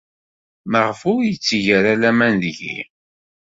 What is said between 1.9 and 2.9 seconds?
laman deg-i?